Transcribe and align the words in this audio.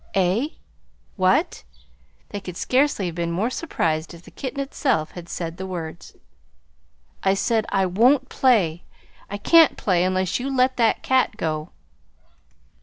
"Eh? 0.15 0.47
What?" 1.15 1.63
They 2.29 2.39
could 2.39 2.57
scarcely 2.57 3.05
have 3.05 3.13
been 3.13 3.29
more 3.31 3.51
surprised 3.51 4.15
if 4.15 4.23
the 4.23 4.31
kitten 4.31 4.59
itself 4.59 5.11
had 5.11 5.29
said 5.29 5.57
the 5.57 5.67
words. 5.67 6.15
"I 7.21 7.35
say 7.35 7.61
I 7.69 7.85
won't 7.85 8.27
play 8.27 8.81
I 9.29 9.37
can't 9.37 9.77
play 9.77 10.03
unless 10.03 10.39
you 10.39 10.49
let 10.49 10.77
that 10.77 11.03
cat 11.03 11.37
go." 11.37 11.69